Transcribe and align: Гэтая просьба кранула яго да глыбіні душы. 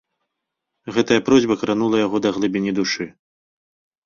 Гэтая 0.95 1.17
просьба 1.27 1.57
кранула 1.65 2.01
яго 2.07 2.17
да 2.27 2.33
глыбіні 2.39 2.71
душы. 2.81 3.09